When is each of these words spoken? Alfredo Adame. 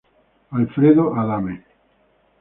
Alfredo 0.59 1.13
Adame. 1.13 1.55